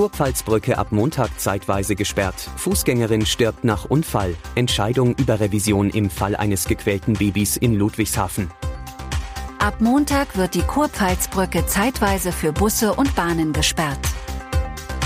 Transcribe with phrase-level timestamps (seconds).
[0.00, 2.48] Kurpfalzbrücke ab Montag zeitweise gesperrt.
[2.56, 4.34] Fußgängerin stirbt nach Unfall.
[4.54, 8.50] Entscheidung über Revision im Fall eines gequälten Babys in Ludwigshafen.
[9.58, 14.00] Ab Montag wird die Kurpfalzbrücke zeitweise für Busse und Bahnen gesperrt.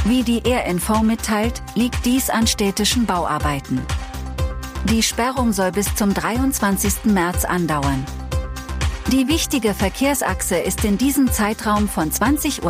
[0.04, 3.80] Wie die RNV mitteilt, liegt dies an städtischen Bauarbeiten.
[4.84, 7.06] Die Sperrung soll bis zum 23.
[7.06, 8.06] März andauern.
[9.12, 12.64] Die wichtige Verkehrsachse ist in diesem Zeitraum von 20.30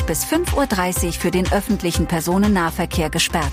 [0.00, 3.52] Uhr bis 5.30 Uhr für den öffentlichen Personennahverkehr gesperrt.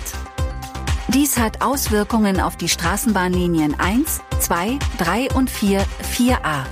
[1.10, 5.86] Dies hat Auswirkungen auf die Straßenbahnlinien 1, 2, 3 und 4,
[6.18, 6.64] 4a.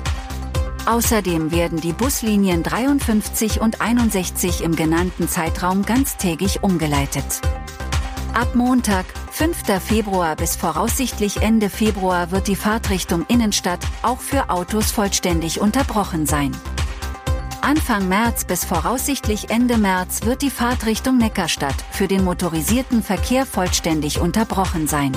[0.88, 7.42] Außerdem werden die Buslinien 53 und 61 im genannten Zeitraum ganztägig umgeleitet.
[8.34, 9.64] Ab Montag, 5.
[9.84, 16.52] Februar bis voraussichtlich Ende Februar wird die Fahrtrichtung Innenstadt auch für Autos vollständig unterbrochen sein.
[17.62, 24.20] Anfang März bis voraussichtlich Ende März wird die Fahrtrichtung Neckarstadt für den motorisierten Verkehr vollständig
[24.20, 25.14] unterbrochen sein.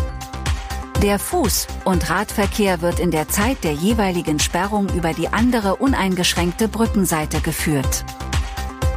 [1.03, 6.69] Der Fuß- und Radverkehr wird in der Zeit der jeweiligen Sperrung über die andere uneingeschränkte
[6.69, 8.07] Brückenseite geführt.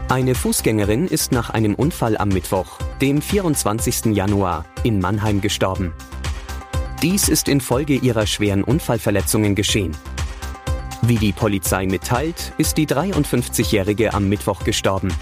[0.09, 4.05] Eine Fußgängerin ist nach einem Unfall am Mittwoch, dem 24.
[4.05, 5.93] Januar, in Mannheim gestorben.
[7.03, 9.95] Dies ist infolge ihrer schweren Unfallverletzungen geschehen.
[11.03, 15.13] Wie die Polizei mitteilt, ist die 53-Jährige am Mittwoch gestorben.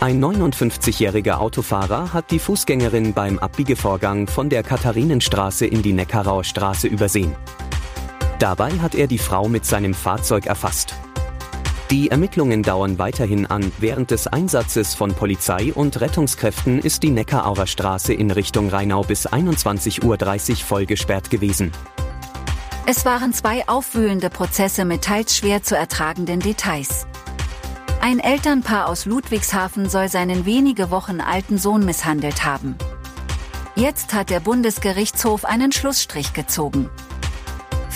[0.00, 6.88] Ein 59-jähriger Autofahrer hat die Fußgängerin beim Abbiegevorgang von der Katharinenstraße in die Neckarauer Straße
[6.88, 7.36] übersehen.
[8.40, 10.96] Dabei hat er die Frau mit seinem Fahrzeug erfasst.
[11.90, 13.70] Die Ermittlungen dauern weiterhin an.
[13.78, 19.28] Während des Einsatzes von Polizei und Rettungskräften ist die Neckarauer Straße in Richtung Rheinau bis
[19.28, 21.70] 21.30 Uhr voll gesperrt gewesen.
[22.86, 27.06] Es waren zwei aufwühlende Prozesse mit teils schwer zu ertragenden Details.
[28.00, 32.76] Ein Elternpaar aus Ludwigshafen soll seinen wenige Wochen alten Sohn misshandelt haben.
[33.76, 36.90] Jetzt hat der Bundesgerichtshof einen Schlussstrich gezogen.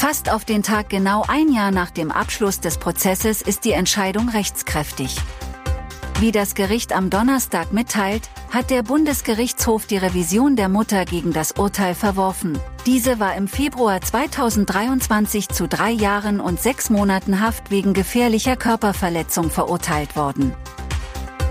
[0.00, 4.30] Fast auf den Tag genau ein Jahr nach dem Abschluss des Prozesses ist die Entscheidung
[4.30, 5.14] rechtskräftig.
[6.20, 11.52] Wie das Gericht am Donnerstag mitteilt, hat der Bundesgerichtshof die Revision der Mutter gegen das
[11.52, 12.58] Urteil verworfen.
[12.86, 19.50] Diese war im Februar 2023 zu drei Jahren und sechs Monaten Haft wegen gefährlicher Körperverletzung
[19.50, 20.54] verurteilt worden.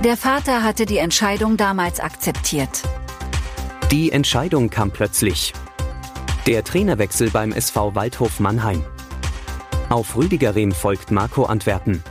[0.04, 2.82] Der Vater hatte die Entscheidung damals akzeptiert.
[3.92, 5.54] Die Entscheidung kam plötzlich.
[6.50, 8.84] Der Trainerwechsel beim SV Waldhof Mannheim.
[9.90, 12.04] Auf Rüdiger Rehm folgt Marco Antwerpen.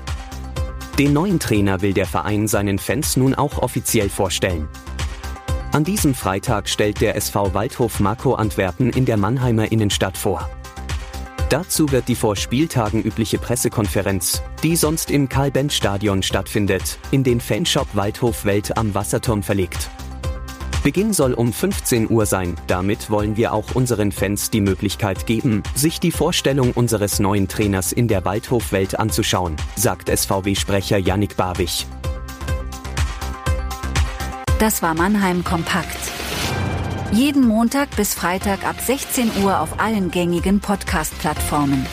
[0.97, 4.69] Den neuen Trainer will der Verein seinen Fans nun auch offiziell vorstellen.
[5.73, 10.49] An diesem Freitag stellt der SV Waldhof Marco Antwerpen in der Mannheimer Innenstadt vor.
[11.49, 17.89] Dazu wird die vor Spieltagen übliche Pressekonferenz, die sonst im Karl-Benz-Stadion stattfindet, in den Fanshop
[17.95, 19.91] Waldhof Welt am Wasserturm verlegt.
[20.89, 22.57] Beginn soll um 15 Uhr sein.
[22.67, 27.93] Damit wollen wir auch unseren Fans die Möglichkeit geben, sich die Vorstellung unseres neuen Trainers
[27.93, 31.85] in der Waldhofwelt anzuschauen, sagt SVW-Sprecher Yannick Barwig.
[34.59, 35.99] Das war Mannheim Kompakt.
[37.13, 41.85] Jeden Montag bis Freitag ab 16 Uhr auf allen gängigen Podcast-Plattformen.